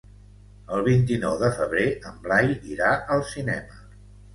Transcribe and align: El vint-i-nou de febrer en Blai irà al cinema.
El 0.77 0.81
vint-i-nou 0.87 1.37
de 1.43 1.51
febrer 1.59 1.85
en 2.13 2.19
Blai 2.27 2.53
irà 2.75 2.93
al 3.19 3.27
cinema. 3.39 3.85